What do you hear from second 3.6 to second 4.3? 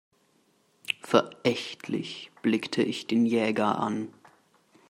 an.